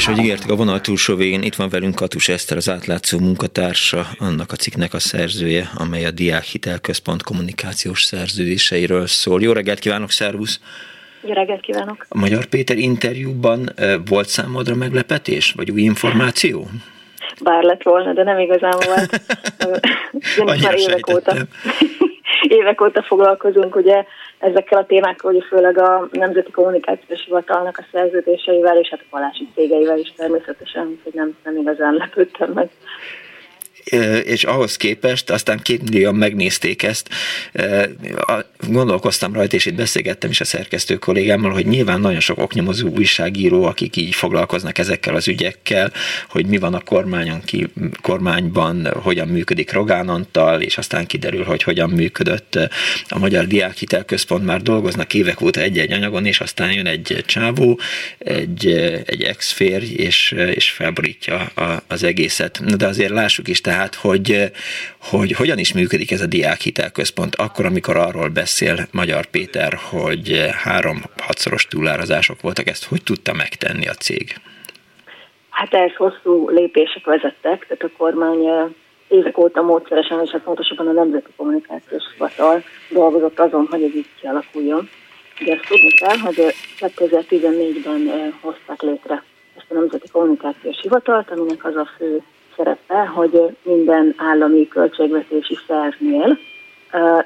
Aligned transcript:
És 0.00 0.06
hogy 0.06 0.18
ígértük 0.18 0.50
a 0.50 0.56
vonal 0.56 0.80
túlsó 0.80 1.16
végén, 1.16 1.42
itt 1.42 1.54
van 1.54 1.68
velünk 1.68 1.94
Katus 1.94 2.28
Eszter, 2.28 2.56
az 2.56 2.68
átlátszó 2.68 3.18
munkatársa, 3.18 4.06
annak 4.18 4.52
a 4.52 4.56
cikknek 4.56 4.94
a 4.94 4.98
szerzője, 4.98 5.70
amely 5.74 6.04
a 6.04 6.10
Diák 6.10 6.42
Hitelközpont 6.42 7.22
kommunikációs 7.22 8.02
szerződéseiről 8.02 9.06
szól. 9.06 9.42
Jó 9.42 9.52
reggelt 9.52 9.78
kívánok, 9.78 10.10
szervusz! 10.10 10.60
Jó 11.22 11.32
reggelt 11.32 11.60
kívánok! 11.60 12.06
A 12.08 12.18
Magyar 12.18 12.44
Péter 12.44 12.78
interjúban 12.78 13.70
volt 14.08 14.28
számodra 14.28 14.74
meglepetés, 14.74 15.52
vagy 15.52 15.70
új 15.70 15.80
információ? 15.80 16.68
Bár 17.42 17.62
lett 17.62 17.82
volna, 17.82 18.12
de 18.12 18.22
nem 18.22 18.38
igazán 18.38 18.76
volt. 18.86 19.20
Ugyanis 20.38 20.62
már 20.64 20.78
évek 20.78 21.10
óta, 21.14 21.34
évek 22.50 22.80
óta 22.80 23.02
foglalkozunk 23.02 23.76
ugye 23.76 24.04
ezekkel 24.38 24.78
a 24.78 24.86
témákkal, 24.86 25.32
hogy 25.32 25.44
főleg 25.48 25.78
a 25.78 26.08
Nemzeti 26.12 26.50
Kommunikációs 26.50 27.24
Hivatalnak 27.24 27.78
a 27.78 27.86
szerződéseivel, 27.92 28.78
és 28.78 28.88
hát 28.88 29.00
a 29.00 29.10
palási 29.10 29.48
cégeivel 29.54 29.98
is 29.98 30.12
természetesen, 30.16 31.00
hogy 31.02 31.12
nem, 31.14 31.36
nem 31.44 31.56
igazán 31.56 31.94
lepődtem 31.94 32.50
meg 32.52 32.70
és 34.24 34.44
ahhoz 34.44 34.76
képest 34.76 35.30
aztán 35.30 35.58
két 35.62 35.90
millióan 35.90 36.14
megnézték 36.14 36.82
ezt. 36.82 37.08
Gondolkoztam 38.70 39.32
rajta, 39.32 39.56
és 39.56 39.66
itt 39.66 39.74
beszélgettem 39.74 40.30
is 40.30 40.40
a 40.40 40.44
szerkesztő 40.44 40.96
kollégámmal, 40.96 41.50
hogy 41.50 41.66
nyilván 41.66 42.00
nagyon 42.00 42.20
sok 42.20 42.38
oknyomozó 42.38 42.88
újságíró, 42.88 43.64
akik 43.64 43.96
így 43.96 44.14
foglalkoznak 44.14 44.78
ezekkel 44.78 45.14
az 45.14 45.28
ügyekkel, 45.28 45.92
hogy 46.28 46.46
mi 46.46 46.58
van 46.58 46.74
a 46.74 46.80
kormányon 46.80 47.40
ki, 47.44 47.66
kormányban, 48.02 48.92
hogyan 49.02 49.28
működik 49.28 49.72
Rogán 49.72 50.08
Antal, 50.08 50.60
és 50.60 50.78
aztán 50.78 51.06
kiderül, 51.06 51.44
hogy 51.44 51.62
hogyan 51.62 51.90
működött 51.90 52.58
a 53.08 53.18
Magyar 53.18 53.46
Diákhitelközpont, 53.46 54.44
már 54.44 54.62
dolgoznak 54.62 55.14
évek 55.14 55.40
óta 55.40 55.60
egy-egy 55.60 55.92
anyagon, 55.92 56.26
és 56.26 56.40
aztán 56.40 56.72
jön 56.72 56.86
egy 56.86 57.24
csávó, 57.26 57.80
egy, 58.18 58.66
egy 59.06 59.22
ex-férj, 59.22 59.94
és, 59.94 60.34
és 60.54 60.70
felborítja 60.70 61.52
az 61.86 62.02
egészet. 62.02 62.76
De 62.76 62.86
azért 62.86 63.10
lássuk 63.10 63.48
is, 63.48 63.60
tehát, 63.60 63.94
hogy, 63.94 64.50
hogy 64.98 65.32
hogyan 65.32 65.58
is 65.58 65.72
működik 65.72 66.10
ez 66.10 66.20
a 66.20 66.26
diákhitelközpont, 66.26 67.36
akkor, 67.36 67.64
amikor 67.64 67.96
arról 67.96 68.28
beszél 68.28 68.58
Magyar 68.92 69.26
Péter, 69.26 69.72
hogy 69.90 70.46
három-hatszoros 70.64 71.66
túlárazások 71.66 72.40
voltak, 72.40 72.66
ezt 72.68 72.88
hogy 72.88 73.02
tudta 73.02 73.32
megtenni 73.32 73.86
a 73.88 73.92
cég? 73.92 74.34
Hát 75.50 75.74
ehhez 75.74 75.94
hosszú 75.94 76.48
lépések 76.48 77.04
vezettek, 77.04 77.66
tehát 77.66 77.82
a 77.82 77.96
kormány 77.96 78.72
évek 79.08 79.38
óta 79.38 79.62
módszeresen, 79.62 80.20
és 80.24 80.30
hát 80.30 80.42
pontosabban 80.42 80.86
a 80.86 80.92
Nemzeti 80.92 81.30
Kommunikációs 81.36 82.02
Hivatal 82.12 82.62
dolgozott 82.90 83.40
azon, 83.40 83.66
hogy 83.70 83.82
ez 83.82 83.94
így 83.94 84.08
kialakuljon. 84.20 84.88
Ugye 85.40 85.52
ezt 85.52 85.66
tudni 85.68 85.90
kell, 85.90 86.16
hogy 86.16 86.54
2014-ben 86.78 88.34
hozták 88.40 88.82
létre 88.82 89.22
ezt 89.56 89.66
a 89.68 89.74
Nemzeti 89.74 90.08
Kommunikációs 90.08 90.80
Hivatalt, 90.80 91.30
aminek 91.30 91.64
az 91.64 91.76
a 91.76 91.88
fő 91.96 92.22
szerepe, 92.56 93.06
hogy 93.06 93.56
minden 93.62 94.14
állami 94.16 94.68
költségvetési 94.68 95.58
szervnél 95.66 96.38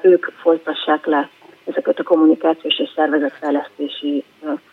ők 0.01 0.25
folytassák 0.25 1.05
le 1.05 1.29
ezeket 1.65 1.99
a 1.99 2.03
kommunikációs 2.03 2.79
és 2.79 2.89
szervezetfejlesztési 2.95 4.23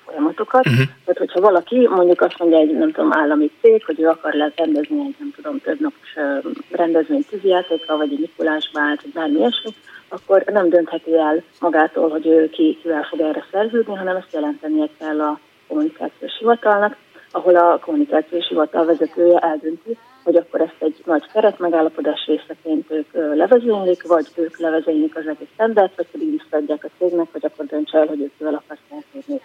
folyamatokat. 0.05 0.67
Uh-huh. 0.67 0.85
Tehát, 1.05 1.19
hogyha 1.19 1.41
valaki 1.41 1.89
mondjuk 1.89 2.21
azt 2.21 2.39
mondja 2.39 2.59
egy, 2.59 2.79
nem 2.79 2.93
tudom, 2.93 3.13
állami 3.13 3.51
cég, 3.61 3.85
hogy 3.85 4.01
ő 4.01 4.09
akar 4.09 4.33
le 4.35 4.53
rendezni 4.57 5.01
egy, 5.01 5.15
nem 5.19 5.33
tudom, 5.37 5.59
több 5.61 5.81
napos 5.81 7.27
tűzijátékra, 7.31 7.97
vagy 7.97 8.13
egy 8.13 8.19
Mikulás 8.19 8.71
vált, 8.73 9.03
vagy 9.03 9.13
bármi 9.13 9.39
ilyesmi, 9.39 9.71
akkor 10.09 10.43
nem 10.47 10.69
döntheti 10.69 11.17
el 11.17 11.43
magától, 11.61 12.11
hogy 12.11 12.27
ő 12.27 12.51
ki, 12.51 12.79
kivel 12.83 13.03
fog 13.03 13.21
erre 13.21 13.45
szerződni, 13.51 13.95
hanem 13.95 14.17
ezt 14.17 14.33
jelentenie 14.33 14.89
kell 14.99 15.21
a 15.21 15.39
kommunikációs 15.69 16.39
hivatalnak, 16.39 16.97
ahol 17.31 17.57
a 17.57 17.79
kommunikációs 17.79 18.49
hivatal 18.49 18.85
vezetője 18.85 19.39
eldönti, 19.39 19.99
hogy 20.25 20.37
akkor 20.37 20.61
ezt 20.61 20.77
egy 20.79 21.03
nagy 21.05 21.27
keret 21.33 21.59
megállapodás 21.59 22.27
részeként 22.27 22.91
ők 22.91 23.13
levezénylik, 23.13 24.07
vagy 24.07 24.27
ők 24.37 24.59
levezénylik 24.59 25.17
az 25.17 25.27
egész 25.27 25.49
tendert, 25.57 25.97
vagy 25.97 26.07
pedig 26.13 26.31
visszaadják 26.31 26.85
a 26.85 26.89
cégnek, 26.99 27.27
vagy 27.33 27.45
akkor 27.45 27.67
döntse 27.67 27.99
el, 27.99 28.07
hogy 28.07 28.21
ők 28.21 28.37
kivel 28.39 28.63
akarják 28.65 29.05
kérni. 29.13 29.41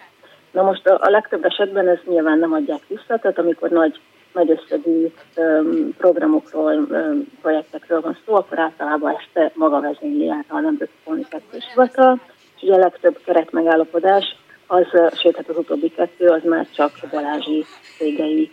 Na 0.50 0.62
most 0.62 0.86
a, 0.86 0.98
a 1.00 1.10
legtöbb 1.10 1.44
esetben 1.44 1.88
ez 1.88 1.98
nyilván 2.04 2.38
nem 2.38 2.52
adják 2.52 2.82
vissza, 2.86 3.18
tehát 3.18 3.38
amikor 3.38 3.70
nagy, 3.70 4.00
nagy 4.32 4.50
összegű 4.50 5.12
um, 5.36 5.94
programokról, 5.96 6.74
um, 6.74 7.26
projektekről 7.40 8.00
van 8.00 8.18
szó, 8.26 8.34
akkor 8.34 8.58
általában 8.58 9.16
ezt 9.16 9.54
maga 9.54 9.80
vezényli 9.80 10.28
át 10.28 10.44
a 10.48 10.60
Nemzeti 10.60 10.92
Kommunikációs 11.04 11.64
Hivatal, 11.68 12.20
és 12.56 12.62
ugye 12.62 12.74
a 12.74 12.78
legtöbb 12.78 13.18
keret 13.24 13.52
megállapodás 13.52 14.36
az, 14.70 14.86
sőt, 15.18 15.36
hát 15.36 15.48
az 15.48 15.56
utóbbi 15.56 15.90
kettő, 15.90 16.26
az 16.26 16.42
már 16.44 16.66
csak 16.74 16.92
Balázsi 17.10 17.64
cégei 17.98 18.47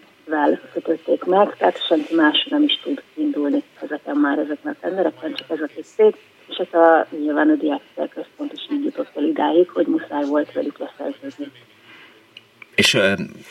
kötötték 0.85 1.23
meg, 1.23 1.55
tehát 1.57 1.85
senki 1.87 2.15
más 2.15 2.47
nem 2.49 2.63
is 2.63 2.79
tud 2.83 3.01
indulni 3.13 3.63
ezeken 3.81 4.15
már 4.15 4.37
ezeken 4.37 4.71
a 4.71 4.75
tendereken, 4.81 5.33
csak 5.33 5.49
ez 5.49 5.61
a 5.61 5.65
két 5.75 5.85
cég, 5.95 6.15
és 6.47 6.55
ez 6.55 6.79
a 6.79 7.07
nyilván 7.19 7.49
a 7.49 7.55
diákhitel 7.55 8.07
központ 8.07 8.53
is 8.53 8.61
így 8.71 8.83
jutott 8.83 9.11
el 9.15 9.23
idáig, 9.23 9.69
hogy 9.69 9.87
muszáj 9.87 10.25
volt 10.25 10.53
velük 10.53 10.77
leszerződni. 10.77 11.51
És 12.75 12.97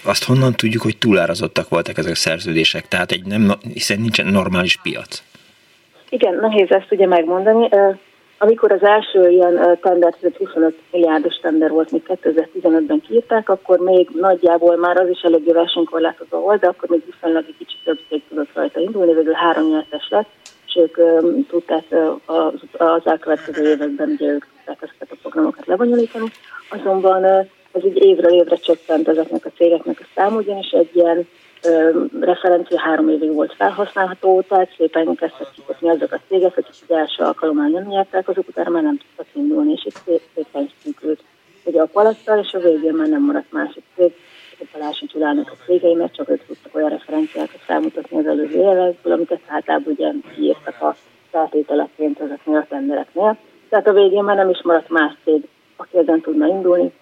azt 0.05 0.25
honnan 0.25 0.53
tudjuk, 0.53 0.83
hogy 0.83 0.99
túlárazottak 0.99 1.69
voltak 1.69 1.99
ezek 1.99 2.13
a 2.13 2.15
szerződések? 2.15 2.89
Tehát 2.89 3.11
egy 3.11 3.25
nem, 3.25 3.53
hiszen 3.73 4.01
nincsen 4.01 4.27
normális 4.27 4.77
piac. 4.83 5.23
Igen, 6.09 6.35
nehéz 6.35 6.71
ezt 6.71 6.93
ugye 6.93 7.07
megmondani. 7.07 7.69
Amikor 8.39 8.73
az 8.73 8.83
első 8.83 9.29
ilyen 9.29 9.79
tender, 9.81 10.15
25 10.39 10.75
milliárdos 10.91 11.35
tender 11.37 11.71
volt, 11.71 11.91
még 11.91 12.03
2015-ben 12.07 13.01
kiírták, 13.01 13.49
akkor 13.49 13.79
még 13.79 14.09
nagyjából 14.13 14.77
már 14.77 14.97
az 14.97 15.09
is 15.09 15.21
eléggé 15.21 15.53
versenykorlátozó 15.53 16.39
volt, 16.39 16.61
de 16.61 16.67
akkor 16.67 16.89
még 16.89 17.03
viszonylag 17.07 17.45
egy 17.47 17.57
kicsit 17.59 17.79
több 17.85 17.99
cég 18.09 18.23
tudott 18.29 18.55
rajta 18.55 18.81
indulni, 18.81 19.15
végül 19.15 19.33
három 19.33 19.69
nyertes 19.69 20.09
lett, 20.09 20.29
és 20.67 20.77
ők 20.77 20.97
tudták 21.49 21.85
az, 22.25 22.55
az 22.73 23.03
elkövetkező 23.05 23.71
években, 23.71 24.09
ugye 24.09 24.27
ők 24.27 24.47
tudták 24.57 24.83
ezeket 24.83 25.11
a 25.11 25.17
programokat 25.23 25.67
lebonyolítani, 25.67 26.31
azonban 26.71 27.25
ez 27.73 27.85
így 27.85 28.05
évről 28.05 28.33
évre 28.33 28.57
csökkent 28.57 29.09
ezeknek 29.09 29.45
a 29.45 29.51
cégeknek 29.57 30.01
a 30.01 30.07
szám, 30.15 30.35
ugyanis 30.35 30.71
egy 30.71 30.91
ilyen 30.93 31.27
referencia 32.21 32.81
három 32.81 33.09
évig 33.09 33.33
volt 33.33 33.55
felhasználható, 33.55 34.41
tehát 34.49 34.75
szépen 34.77 35.15
kezdtek 35.15 35.51
kikopni 35.55 35.89
azok 35.89 36.13
a 36.13 36.21
cégek, 36.29 36.55
hogy 36.55 36.67
az 36.71 36.95
első 36.97 37.23
alkalommal 37.23 37.67
nem 37.67 37.87
nyertek, 37.87 38.29
azok 38.29 38.49
utána 38.49 38.71
már 38.71 38.83
nem 38.83 38.99
tudtak 38.99 39.27
indulni, 39.33 39.73
és 39.73 39.85
itt 39.85 40.21
szépen 40.35 40.71
szűkült 40.83 41.21
ugye 41.65 41.81
a 41.81 41.89
palasztal, 41.93 42.39
és 42.39 42.53
a 42.53 42.59
végén 42.59 42.95
már 42.95 43.09
nem 43.09 43.23
maradt 43.23 43.53
másik 43.53 43.85
cég, 43.97 44.13
a 44.61 44.65
Palási 44.73 45.07
Csulának 45.07 45.51
a 45.51 45.65
cégei, 45.65 45.95
mert 45.95 46.15
csak 46.15 46.29
ők 46.29 46.47
tudtak 46.47 46.75
olyan 46.75 46.89
referenciákat 46.89 47.61
felmutatni 47.61 48.19
az 48.19 48.27
előző 48.27 48.59
évekből, 48.59 49.13
amiket 49.13 49.41
általában 49.47 49.93
ugye 49.93 50.13
kiírtak 50.35 50.83
a 50.83 50.97
feltételekként 51.31 52.21
ezeknél 52.21 52.57
a 52.57 52.67
tendereknél. 52.69 53.37
Tehát 53.69 53.87
a 53.87 53.93
végén 53.93 54.25
már 54.25 54.37
nem 54.37 54.51
is 54.51 54.63
maradt 54.63 54.89
más 54.89 55.13
cég, 55.25 55.49
aki 55.77 55.99
ezen 55.99 56.21
tudna 56.21 56.47
indulni, 56.47 56.93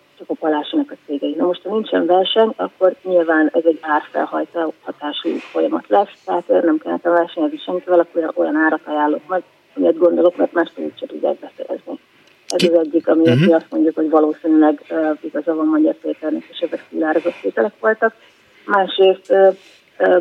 csak 0.42 0.90
a 0.90 0.94
a 0.94 0.96
cégei. 1.06 1.34
Na 1.34 1.44
most, 1.46 1.62
ha 1.62 1.70
nincsen 1.70 2.06
verseny, 2.06 2.52
akkor 2.56 2.94
nyilván 3.02 3.50
ez 3.52 3.62
egy 3.64 3.78
árfelhajtó 3.80 4.72
hatású 4.82 5.28
folyamat 5.36 5.84
lesz, 5.88 6.22
tehát 6.24 6.48
nem 6.48 6.78
kellene 6.78 7.00
versenyezni 7.02 7.56
senkivel, 7.56 7.98
akkor 8.00 8.32
olyan 8.34 8.56
árat 8.56 8.80
ajánlok 8.84 9.26
meg, 9.28 9.42
amilyet 9.76 9.98
gondolok, 9.98 10.36
mert 10.36 10.52
más 10.52 10.70
úgyse 10.76 11.06
tudják 11.06 11.38
beszerezni. 11.38 11.98
Ez 12.48 12.62
az 12.62 12.74
egyik, 12.74 13.08
ami 13.08 13.22
uh-huh. 13.22 13.46
mi 13.46 13.52
azt 13.52 13.70
mondjuk, 13.70 13.94
hogy 13.94 14.10
valószínűleg 14.10 14.82
uh, 14.90 15.18
igaza 15.20 15.54
van 15.54 15.66
Magyar 15.66 15.94
Péternek, 15.94 16.44
és 16.50 16.58
ezek 16.58 16.86
szilározott 16.90 17.40
tételek 17.42 17.72
voltak. 17.80 18.14
Másrészt 18.66 19.30
uh, 19.30 19.56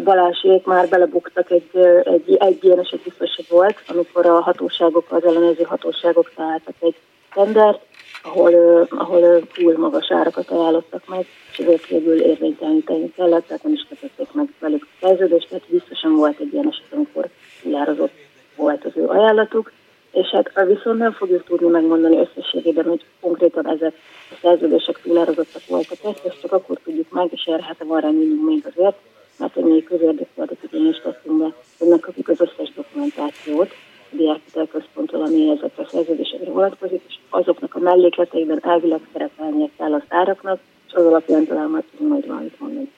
Balásék 0.03 0.65
már 0.65 0.87
belebuktak 0.89 1.51
egy, 1.51 1.69
egy, 2.03 2.35
egy 2.39 2.63
ilyen 2.63 2.79
eset 2.79 2.99
biztos 2.99 3.47
volt, 3.49 3.75
amikor 3.87 4.25
a 4.25 4.41
hatóságok, 4.41 5.05
az 5.09 5.25
ellenőrző 5.25 5.63
hatóságok 5.63 6.31
találtak 6.35 6.75
egy 6.79 6.95
tendert, 7.33 7.79
ahol, 8.21 8.87
ahol 8.89 9.47
túl 9.53 9.77
magas 9.77 10.11
árakat 10.11 10.49
ajánlottak 10.49 11.07
meg, 11.07 11.25
és 11.51 11.57
ezért 11.57 11.87
végül 11.87 12.21
érvényteleníteni 12.21 13.11
kellett, 13.15 13.47
tehát 13.47 13.63
nem 13.63 13.73
is 13.73 13.85
kötötték 13.89 14.31
meg 14.31 14.53
velük 14.59 14.83
a 14.83 15.05
szerződést, 15.05 15.47
tehát 15.49 15.65
biztosan 15.69 16.15
volt 16.15 16.39
egy 16.39 16.53
ilyen 16.53 16.67
eset, 16.67 16.93
amikor 16.93 17.29
túlárazott 17.61 18.13
volt 18.55 18.85
az 18.85 18.91
ő 18.95 19.07
ajánlatuk, 19.07 19.71
és 20.11 20.27
hát 20.27 20.65
viszont 20.67 20.97
nem 20.97 21.11
fogjuk 21.11 21.43
tudni 21.43 21.67
megmondani 21.67 22.17
összességében, 22.17 22.85
hogy 22.85 23.05
konkrétan 23.19 23.67
ezek 23.67 23.93
a 24.31 24.37
szerződések 24.41 25.01
túlárazottak 25.01 25.65
voltak, 25.67 25.97
ezt 26.03 26.41
csak 26.41 26.51
akkor 26.51 26.77
tudjuk 26.83 27.11
meg, 27.11 27.27
és 27.31 27.43
erre 27.43 27.63
hát 27.63 27.83
van 27.83 28.01
reményünk 28.01 28.45
még 28.45 28.65
azért, 28.75 28.95
mert 29.37 29.53
hogy 29.53 29.63
mi 29.63 29.83
közérdekű 29.83 30.55
igényést 30.71 31.01
tettünk 31.03 31.37
be, 31.37 31.53
hogy 31.77 31.87
megkapjuk 31.87 32.27
az 32.29 32.41
összes 32.41 32.73
dokumentációt, 32.75 33.73
diákhitelközponttól, 34.11 35.21
ami 35.21 35.49
ezekre 35.49 35.83
a 35.83 35.87
szerződésekre 35.91 36.51
vonatkozik, 36.51 37.01
és 37.07 37.15
azoknak 37.29 37.75
a 37.75 37.79
mellékleteiben 37.79 38.59
elvileg 38.63 38.99
szerepelnie 39.13 39.69
kell 39.77 39.93
az 39.93 40.03
áraknak, 40.07 40.59
és 40.87 40.93
az 40.93 41.05
alapján 41.05 41.45
talán 41.45 41.69
majd 41.69 41.83
tudunk 41.91 42.11
majd 42.11 42.27
valamit 42.27 42.59
mondani. 42.59 42.89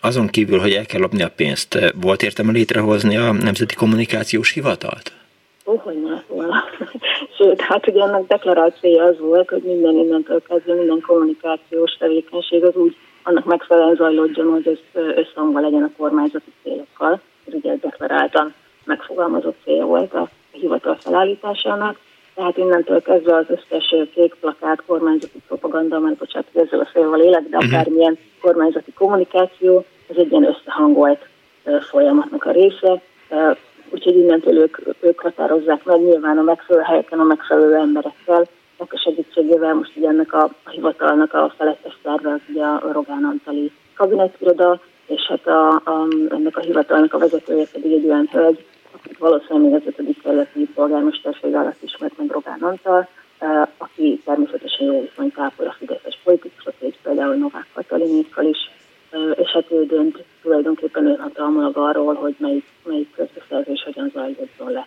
Azon 0.00 0.26
kívül, 0.26 0.58
hogy 0.58 0.72
el 0.72 0.86
kell 0.86 1.00
lopni 1.00 1.22
a 1.22 1.30
pénzt, 1.36 1.78
volt 2.00 2.22
értelme 2.22 2.52
létrehozni 2.52 3.16
a 3.16 3.32
Nemzeti 3.32 3.74
Kommunikációs 3.74 4.52
Hivatalt? 4.52 5.12
Ó, 5.66 5.76
hogy 5.76 6.02
ne 6.02 6.22
volna. 6.26 6.64
Sőt, 7.36 7.60
hát 7.60 7.88
ugye 7.88 8.02
ennek 8.02 8.26
deklarált 8.26 8.78
célja 8.80 9.04
az 9.04 9.18
volt, 9.18 9.48
hogy 9.48 9.62
minden 9.62 9.96
innentől 9.96 10.42
kezdve 10.42 10.74
minden 10.74 11.00
kommunikációs 11.06 11.92
tevékenység 11.98 12.64
az 12.64 12.74
úgy 12.74 12.96
annak 13.22 13.44
megfelelően 13.44 13.94
zajlódjon, 13.94 14.50
hogy 14.50 14.66
ez 14.66 15.02
összhangban 15.16 15.62
legyen 15.62 15.82
a 15.82 15.90
kormányzati 15.96 16.52
célokkal. 16.62 17.20
Ez 17.46 17.54
ugye 17.54 17.76
deklaráltan 17.76 18.54
megfogalmazott 18.84 19.56
cél 19.64 19.84
volt 19.84 20.14
a 20.14 20.28
hivatal 20.50 20.96
felállításának. 21.00 21.98
Tehát 22.34 22.56
innentől 22.56 23.02
kezdve 23.02 23.34
az 23.34 23.44
összes 23.48 23.94
kék 24.14 24.34
plakát, 24.40 24.82
kormányzati 24.86 25.42
propaganda, 25.46 25.98
mert 25.98 26.16
bocsánat, 26.16 26.48
hogy 26.52 26.62
ezzel 26.62 26.80
a 26.80 26.88
szélvel 26.92 27.20
élek, 27.20 27.48
de 27.48 27.56
mhm. 27.56 27.66
akármilyen 27.66 28.18
kormányzati 28.40 28.92
kommunikáció, 28.92 29.84
ez 30.10 30.16
egy 30.16 30.30
ilyen 30.30 30.46
összehangolt 30.46 31.28
folyamatnak 31.90 32.44
a 32.44 32.50
része. 32.50 33.02
Úgyhogy 33.90 34.16
innentől 34.16 34.58
ők, 34.58 34.78
ők 35.00 35.20
határozzák 35.20 35.84
meg 35.84 36.00
nyilván 36.00 36.38
a 36.38 36.42
megfelelő 36.42 36.84
helyeken 36.84 37.20
a 37.20 37.24
megfelelő 37.24 37.74
emberekkel, 37.74 38.48
a 38.90 38.96
segítségével 38.96 39.74
most 39.74 39.96
ugye 39.96 40.08
ennek 40.08 40.32
a, 40.32 40.42
a 40.62 40.70
hivatalnak 40.70 41.34
a 41.34 41.54
felettes 41.56 41.98
szerve 42.02 42.30
az 42.30 42.40
ugye 42.48 42.64
a 42.64 42.92
Rogán 42.92 43.24
Antali 43.24 43.72
kabinetiroda, 43.94 44.80
és 45.14 45.26
hát 45.28 45.46
a, 45.46 45.68
a, 45.74 46.06
ennek 46.28 46.56
a 46.56 46.60
hivatalnak 46.60 47.14
a 47.14 47.18
vezetője 47.18 47.66
pedig 47.72 47.92
egy 47.92 48.04
olyan 48.04 48.28
hölgy, 48.32 48.64
akit 48.90 49.18
valószínűleg 49.18 49.70
még 49.70 49.80
az 49.80 49.86
ötödik 49.86 50.22
kerületi 50.22 50.68
polgármesterség 50.74 51.54
alatt 51.54 51.82
ismert 51.82 52.18
meg 52.18 52.30
Rogán 52.30 52.60
Antal, 52.60 53.08
aki 53.76 54.20
természetesen 54.24 54.86
jó 54.86 55.00
viszonyt 55.00 55.38
ápol 55.38 55.66
a 55.66 55.74
fideszes 55.78 56.18
politikusok, 56.24 56.74
és 56.78 56.94
például 57.02 57.34
Novák 57.34 57.66
Katalinékkal 57.72 58.44
is, 58.44 58.70
és 59.34 59.50
hát 59.50 59.70
ő 59.70 59.86
dönt 59.86 60.24
tulajdonképpen 60.42 61.06
önhatalmulag 61.06 61.76
arról, 61.76 62.14
hogy 62.14 62.34
melyik, 62.38 62.64
melyik 62.84 63.14
közbeszerzés 63.14 63.82
hogyan 63.82 64.10
zajlódjon 64.14 64.72
le. 64.72 64.86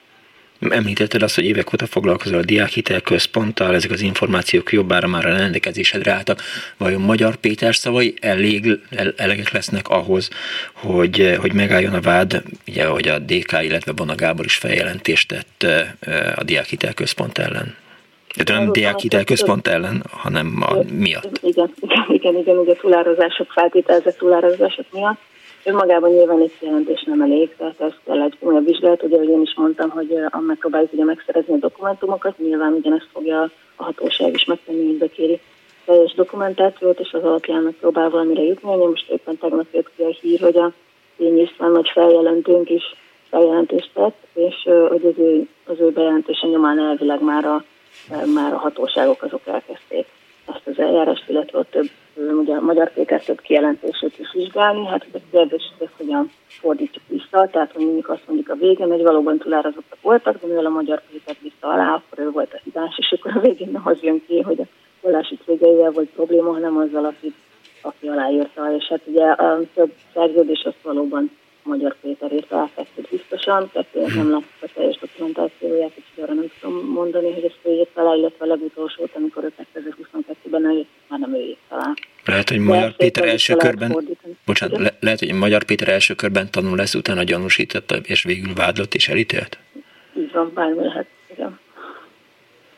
Említetted 0.75 1.21
azt, 1.21 1.35
hogy 1.35 1.45
évek 1.45 1.73
óta 1.73 1.85
foglalkozol 1.85 2.39
a 2.39 2.43
diákhitel 2.43 3.01
központtal, 3.01 3.75
ezek 3.75 3.91
az 3.91 4.01
információk 4.01 4.71
jobbára 4.71 5.07
már 5.07 5.25
a 5.25 5.37
rendelkezésedre 5.37 6.11
álltak. 6.11 6.41
Vajon 6.77 7.01
Magyar 7.01 7.35
Péter 7.35 7.75
szavai 7.75 8.13
elég 8.21 8.79
elegek 9.15 9.51
lesznek 9.51 9.87
ahhoz, 9.89 10.29
hogy, 10.73 11.37
hogy 11.41 11.53
megálljon 11.53 11.93
a 11.93 12.01
vád, 12.01 12.43
ugye, 12.67 12.85
hogy 12.85 13.07
a 13.07 13.19
DK, 13.19 13.51
illetve 13.61 13.91
Bona 13.91 14.15
Gábor 14.15 14.45
is 14.45 14.55
feljelentést 14.55 15.27
tett 15.27 15.65
a 16.35 16.43
diákhitel 16.43 16.93
központ 16.93 17.37
ellen? 17.37 17.75
De 18.43 18.53
nem 18.53 18.71
diákhitel 18.71 19.23
központ 19.23 19.67
ellen, 19.67 20.03
hanem 20.09 20.57
a 20.61 20.75
miatt. 20.91 21.39
Igen, 21.41 21.73
igen, 21.81 22.05
igen, 22.07 22.35
igen, 22.35 22.57
ugye 22.57 22.73
túlározások, 22.73 23.51
feltételezett 23.51 24.17
túlározások 24.17 24.85
miatt. 24.91 25.19
Önmagában 25.67 26.09
nyilván 26.09 26.41
egy 26.41 26.51
jelentés 26.59 27.03
nem 27.03 27.21
elég, 27.21 27.55
tehát 27.55 27.81
ez 27.81 27.93
kell 28.05 28.21
egy 28.21 28.37
olyan 28.39 28.63
vizsgálat, 28.63 29.03
ugye, 29.03 29.17
hogy 29.17 29.29
én 29.29 29.41
is 29.41 29.53
mondtam, 29.55 29.89
hogy 29.89 30.19
megpróbáljuk 30.47 30.93
ugye 30.93 31.03
megszerezni 31.03 31.53
a 31.53 31.57
dokumentumokat, 31.57 32.37
nyilván 32.37 32.73
ugyanezt 32.73 33.07
fogja 33.13 33.41
a 33.75 33.83
hatóság 33.83 34.33
is 34.33 34.45
megtenni, 34.45 34.85
hogy 34.85 34.97
bekéri 34.97 35.39
teljes 35.85 36.13
dokumentációt, 36.13 36.99
és 36.99 37.11
az 37.13 37.23
alapján 37.23 37.63
megpróbál 37.63 38.09
valamire 38.09 38.41
jutni. 38.41 38.71
Én 38.71 38.77
most 38.77 39.09
éppen 39.09 39.37
tegnap 39.37 39.65
jött 39.71 39.91
ki 39.95 40.03
a 40.03 40.17
hír, 40.21 40.39
hogy 40.39 40.57
a 40.57 40.71
én 41.17 41.37
István 41.37 41.71
nagy 41.71 41.89
feljelentőnk 41.93 42.69
is 42.69 42.83
feljelentést 43.29 43.89
tett, 43.93 44.17
és 44.33 44.55
hogy 44.89 45.05
az 45.05 45.17
ő, 45.17 45.47
az 45.65 45.79
ő 45.79 45.89
bejelentése 45.89 46.47
nyomán 46.47 46.79
elvileg 46.79 47.21
már 47.21 47.45
a, 47.45 47.63
már 48.33 48.53
a 48.53 48.57
hatóságok 48.57 49.21
azok 49.23 49.47
elkezdték 49.47 50.05
azt 50.45 50.67
az 50.67 50.79
eljárást, 50.79 51.29
illetve 51.29 51.59
ott 51.59 51.71
több, 51.71 51.89
ugye 52.15 52.55
a 52.55 52.61
Magyar 52.61 52.93
Péter 52.93 53.23
több 53.23 53.41
kijelentését 53.41 54.19
is 54.19 54.31
vizsgálni. 54.33 54.85
Hát 54.85 55.05
ez 55.13 55.21
a 55.21 55.29
kérdés, 55.31 55.71
hogy 55.77 55.87
ezt 55.87 55.97
hogyan 55.97 56.31
fordítjuk 56.47 57.03
vissza, 57.07 57.47
tehát 57.51 57.71
hogy 57.71 57.83
mondjuk 57.83 58.09
azt 58.09 58.27
mondjuk 58.27 58.49
a 58.49 58.55
végén, 58.55 58.87
hogy 58.87 59.01
valóban 59.01 59.37
túlárazottak 59.37 60.01
voltak, 60.01 60.41
de 60.41 60.47
mivel 60.47 60.65
a 60.65 60.69
Magyar 60.69 61.01
Péter 61.11 61.35
vissza 61.41 61.67
alá, 61.73 61.93
akkor 61.93 62.25
ő 62.25 62.29
volt 62.29 62.53
a 62.53 62.59
hibás, 62.63 62.97
és 62.97 63.11
akkor 63.11 63.37
a 63.37 63.39
végén 63.39 63.81
az 63.83 63.97
jön 64.01 64.23
ki, 64.27 64.41
hogy 64.41 64.59
a 64.59 64.65
vallási 65.01 65.37
cégeivel 65.45 65.91
volt 65.91 66.09
probléma, 66.09 66.51
hanem 66.51 66.77
azzal, 66.77 67.05
aki, 67.05 67.33
aki 67.81 68.07
aláírta. 68.07 68.75
És 68.75 68.87
hát 68.87 69.01
ugye 69.05 69.25
a 69.25 69.59
több 69.73 69.91
szerződés 70.13 70.63
azt 70.63 70.81
valóban 70.83 71.31
Magyar 71.63 71.95
Péter 72.01 72.31
írta 72.33 72.69
kettőt 72.75 73.09
biztosan, 73.09 73.69
kettőt 73.73 74.15
nem 74.15 74.31
láttuk 74.31 74.54
dokumentációját, 75.33 75.91
és 75.95 76.03
arra 76.21 76.33
nem 76.33 76.51
tudom 76.59 76.87
mondani, 76.87 77.33
hogy 77.33 77.43
ezt 77.43 77.59
ő 77.63 77.71
írta 77.71 78.01
alá, 78.01 78.15
illetve 78.15 78.45
a 78.45 78.47
legutolsót, 78.47 79.11
amikor 79.15 79.43
ő 79.43 79.53
2022-ben 79.73 80.65
eljött, 80.65 80.89
már 81.07 81.19
nem 81.19 81.33
ő 81.33 81.41
írta 81.41 81.75
alá. 81.75 81.93
Lehet, 82.25 82.49
hogy 82.49 82.59
Magyar 82.59 82.89
De 82.89 82.95
Péter 82.97 83.27
első 83.27 83.55
körben, 83.55 83.97
bocsánat, 84.45 84.79
le, 84.79 84.97
lehet, 84.99 85.19
hogy 85.19 85.33
Magyar 85.33 85.63
Péter 85.63 85.87
első 85.87 86.13
körben 86.13 86.51
tanul 86.51 86.77
lesz, 86.77 86.95
utána 86.95 87.23
gyanúsította, 87.23 87.95
és 87.95 88.23
végül 88.23 88.53
vádlott 88.53 88.93
és 88.93 89.07
elítélt? 89.07 89.57
Így 90.17 90.31
van, 90.31 90.51
bármi 90.53 90.83
lehet, 90.83 91.07
igen. 91.33 91.59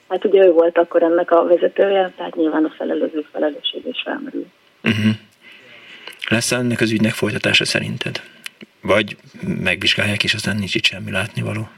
Hát 0.07 0.25
ugye 0.25 0.45
ő 0.45 0.51
volt 0.51 0.77
akkor 0.77 1.03
ennek 1.03 1.31
a 1.31 1.43
vezetője, 1.43 2.13
tehát 2.17 2.35
nyilván 2.35 2.65
a 2.65 2.73
felelőző 2.77 3.25
felelősség 3.31 3.85
is 3.85 4.01
felmerül. 4.03 4.45
Uh-huh. 4.83 5.13
Lesz 6.29 6.51
ennek 6.51 6.81
az 6.81 6.91
ügynek 6.91 7.13
folytatása 7.13 7.65
szerinted? 7.65 8.21
Vagy 8.81 9.17
megvizsgálják, 9.63 10.23
és 10.23 10.33
aztán 10.33 10.55
nincs 10.55 10.75
itt 10.75 10.83
semmi 10.83 11.11
látnivaló? 11.11 11.69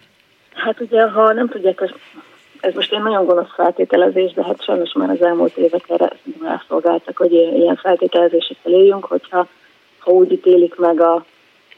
Hát 0.60 0.80
ugye, 0.80 1.02
ha 1.02 1.34
nem 1.34 1.48
tudják, 1.48 1.82
ez, 1.82 1.90
ez 2.60 2.74
most 2.74 2.94
egy 2.94 3.02
nagyon 3.02 3.26
gonosz 3.26 3.54
feltételezés, 3.56 4.34
de 4.34 4.44
hát 4.44 4.64
sajnos 4.64 4.94
már 4.94 5.10
az 5.10 5.22
elmúlt 5.22 5.58
évek 5.58 5.90
erre 5.90 6.10
elszolgáltak, 6.46 7.18
hogy 7.18 7.32
ilyen 7.32 7.76
feltételezésekkel 7.76 8.72
éljünk, 8.72 9.06
hogyha 9.06 9.48
ha 10.00 10.12
úgy 10.12 10.32
ítélik 10.32 10.76
meg 10.76 11.02
a 11.02 11.26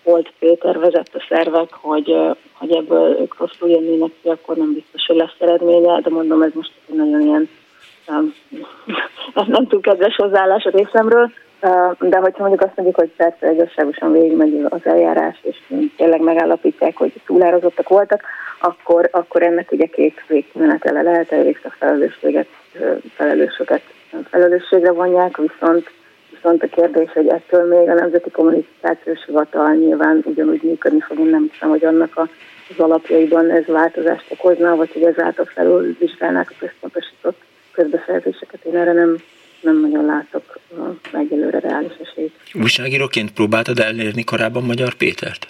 volt 0.03 0.33
Péter 0.39 0.79
vezette 0.79 1.25
szervek, 1.29 1.73
hogy, 1.73 2.15
hogy 2.53 2.71
ebből 2.71 3.19
ők 3.19 3.37
rosszul 3.37 3.69
jönnének 3.69 4.11
ki, 4.21 4.29
akkor 4.29 4.55
nem 4.55 4.73
biztos, 4.73 5.05
hogy 5.05 5.15
lesz 5.15 5.35
eredménye, 5.39 6.01
de 6.01 6.09
mondom, 6.09 6.41
ez 6.41 6.51
most 6.53 6.71
nagyon 6.85 7.21
ilyen 7.21 7.49
nem, 9.33 9.45
nem 9.47 9.67
túl 9.67 9.81
kedves 9.81 10.15
hozzáállás 10.15 10.63
a 10.63 10.69
részemről, 10.69 11.31
de 11.99 12.17
hogyha 12.17 12.39
mondjuk 12.39 12.61
azt 12.61 12.75
mondjuk, 12.75 12.95
hogy 12.95 13.11
persze 13.17 13.51
igazságosan 13.51 14.11
végigmegy 14.11 14.65
az 14.69 14.79
eljárás, 14.83 15.39
és 15.41 15.57
tényleg 15.97 16.21
megállapítják, 16.21 16.97
hogy 16.97 17.13
túlárazottak 17.25 17.89
voltak, 17.89 18.23
akkor, 18.59 19.09
akkor 19.11 19.43
ennek 19.43 19.71
ugye 19.71 19.85
két 19.85 20.23
végkimenetele 20.27 21.01
lehet, 21.01 21.31
elvégzt 21.31 21.65
a 21.65 21.75
felelősséget, 21.77 22.47
felelősöket 23.15 23.81
felelősségre 24.29 24.91
vonják, 24.91 25.37
viszont 25.37 25.91
viszont 26.29 26.63
a 26.63 26.67
kérdés, 26.67 27.11
hogy 27.11 27.27
ettől 27.27 27.67
még 27.67 27.89
a 27.89 27.93
Nemzeti 27.93 28.31
Kommunikációs 28.31 29.25
Hivatal 29.25 29.73
nyilván 29.73 30.21
ugyanúgy 30.25 30.61
működni 30.63 30.99
fog, 30.99 31.19
én 31.19 31.25
nem 31.25 31.49
hiszem, 31.51 31.69
hogy 31.69 31.85
annak 31.85 32.17
a, 32.17 32.27
az 32.69 32.79
alapjaiban 32.79 33.49
ez 33.49 33.65
változást 33.65 34.31
okozna, 34.31 34.75
vagy 34.75 34.91
hogy 34.93 35.03
ezáltal 35.03 35.45
felül 35.45 35.95
vizsgálnák 35.99 36.49
a 36.49 36.55
központosított 36.59 37.41
közbeszerzéseket. 37.71 38.63
Én 38.63 38.75
erre 38.75 38.93
nem, 38.93 39.15
nem 39.61 39.79
nagyon 39.79 40.05
látok 40.05 40.50
egyelőre 41.19 41.59
reális 41.59 41.93
esélyt. 42.03 42.33
Újságíróként 42.53 43.31
próbáltad 43.33 43.79
elérni 43.79 44.23
korábban 44.23 44.63
Magyar 44.63 44.93
Pétert? 44.93 45.47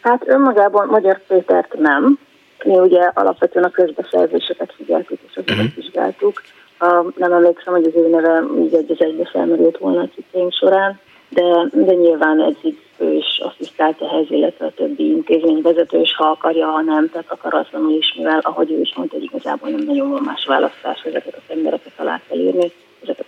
Hát 0.00 0.28
önmagában 0.28 0.86
Magyar 0.86 1.20
Pétert 1.26 1.74
nem. 1.78 2.18
Mi 2.64 2.78
ugye 2.78 3.00
alapvetően 3.14 3.64
a 3.64 3.70
közbeszerzéseket 3.70 4.74
figyeltük 4.76 5.18
és 5.26 5.36
azokat 5.36 5.56
uh-huh. 5.56 5.74
vizsgáltuk. 5.74 6.42
Uh, 6.80 7.12
nem 7.16 7.32
emlékszem, 7.32 7.72
hogy 7.72 7.84
az 7.84 7.94
ő 7.94 8.08
neve 8.08 8.42
így 8.58 8.74
egy 8.74 8.90
az 8.90 9.00
egybe 9.00 9.28
felmerült 9.32 9.78
volna 9.78 10.00
a 10.00 10.08
cikkeink 10.14 10.52
során, 10.52 11.00
de, 11.28 11.42
de 11.72 11.94
nyilván 11.94 12.40
eddig 12.40 12.78
ő 12.98 13.12
is 13.12 13.38
asszisztált 13.38 14.00
ehhez, 14.00 14.30
illetve 14.30 14.66
a 14.66 14.72
többi 14.76 15.10
intézményvezető 15.10 16.00
is, 16.00 16.14
ha 16.14 16.24
akarja, 16.24 16.66
ha 16.66 16.80
nem, 16.80 17.10
tehát 17.10 17.30
akaratlanul 17.30 17.92
is, 17.92 18.14
mivel 18.16 18.38
ahogy 18.42 18.70
ő 18.70 18.80
is 18.80 18.94
mondta, 18.94 19.14
hogy 19.14 19.24
igazából 19.24 19.70
nem 19.70 19.84
nagyon 19.86 20.10
van 20.10 20.22
más 20.22 20.44
választás, 20.44 21.02
ezeket 21.04 21.34
az 21.34 21.54
embereket 21.54 21.92
alá 21.96 22.20
kell 22.28 22.38
írni, 22.38 22.72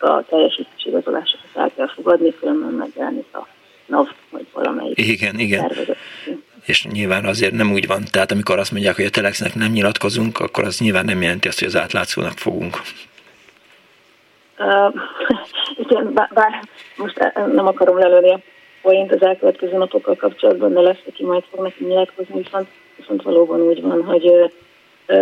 a 0.04 0.24
teljesítési 0.28 0.88
igazolásokat 0.88 1.48
el 1.54 1.70
kell 1.76 1.88
fogadni, 1.88 2.34
különben 2.34 2.72
megjelenik 2.72 3.26
a 3.32 3.46
NAV, 3.86 4.08
vagy 4.30 4.46
valamelyik 4.52 4.98
Igen, 4.98 5.38
igen. 5.38 5.72
És 6.66 6.86
nyilván 6.86 7.24
azért 7.24 7.52
nem 7.52 7.72
úgy 7.72 7.86
van, 7.86 8.02
tehát 8.10 8.30
amikor 8.30 8.58
azt 8.58 8.72
mondják, 8.72 8.94
hogy 8.94 9.04
a 9.04 9.10
Telexnek 9.10 9.54
nem 9.54 9.72
nyilatkozunk, 9.72 10.40
akkor 10.40 10.64
az 10.64 10.78
nyilván 10.78 11.04
nem 11.04 11.22
jelenti 11.22 11.48
azt, 11.48 11.58
hogy 11.58 11.68
az 11.68 11.76
átlátszónak 11.76 12.38
fogunk. 12.38 12.76
Uh, 14.58 14.94
igen, 15.84 16.12
bár, 16.12 16.30
bár 16.34 16.62
most 16.96 17.32
nem 17.34 17.66
akarom 17.66 17.98
lelőni 17.98 18.30
a 18.30 18.40
point 18.82 19.12
az 19.12 19.22
elkövetkező 19.22 19.76
napokkal 19.76 20.16
kapcsolatban, 20.16 20.72
de 20.72 20.80
lesz, 20.80 21.02
aki 21.08 21.24
majd 21.24 21.42
fog 21.50 21.62
neki 21.62 21.84
nyilatkozni, 21.84 22.42
viszont, 22.42 22.68
viszont 22.96 23.22
valóban 23.22 23.60
úgy 23.60 23.82
van, 23.82 24.04
hogy 24.04 24.52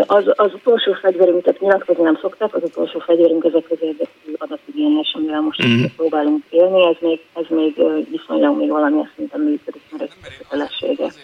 az, 0.07 0.25
az 0.37 0.55
utolsó 0.55 0.93
fegyverünk, 0.93 1.43
tehát 1.43 1.61
nyilatkozni 1.61 2.03
nem 2.03 2.19
szokták, 2.21 2.55
az 2.55 2.62
utolsó 2.62 2.99
fegyverünk 2.99 3.45
ezek 3.45 3.65
az 3.71 3.79
érdekű 3.81 4.33
adatigényes, 4.39 5.12
amivel 5.15 5.41
most 5.41 5.67
mm. 5.67 5.85
próbálunk 5.97 6.43
élni, 6.51 6.87
ez 6.87 6.97
még, 7.01 7.21
ez 7.33 7.45
még 7.49 7.83
viszonylag 8.11 8.57
még 8.57 8.69
valami 8.69 9.03
szinten 9.17 9.41
működik, 9.41 9.83
mert 9.91 10.03
ez 10.03 10.37
kötelessége 10.39 11.05
az 11.05 11.17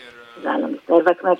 állami 0.45 0.81
terveknek. 0.87 1.39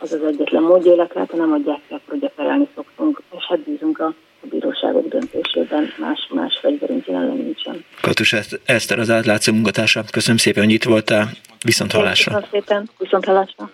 Az 0.00 0.12
az 0.12 0.22
egyetlen 0.22 0.62
módja 0.62 0.92
életre, 0.92 1.26
ha 1.30 1.36
nem 1.36 1.52
adják 1.52 1.80
ki, 1.88 1.94
akkor 1.94 2.14
ugye 2.14 2.28
perelni 2.28 2.68
szoktunk, 2.74 3.22
és 3.36 3.44
hát 3.48 3.60
bízunk 3.60 3.98
a 3.98 4.14
a 4.42 4.46
bíróságok 4.46 5.08
döntésében 5.08 5.92
más, 5.98 6.28
más 6.30 6.58
fegyverünk 6.60 7.06
jelenleg 7.06 7.36
nincsen. 7.36 7.84
Katus 8.00 8.34
Eszter 8.64 8.98
az 8.98 9.10
átlátszó 9.10 9.52
munkatársa. 9.52 10.04
Köszönöm 10.10 10.36
szépen, 10.36 10.64
hogy 10.64 10.72
itt 10.72 10.84
voltál. 10.84 11.30
Viszont 11.64 11.92
hallásra. 11.92 12.32
Köszönöm 12.32 12.48
szépen. 12.50 12.90
Viszont 12.98 13.24
hallásra. 13.24 13.66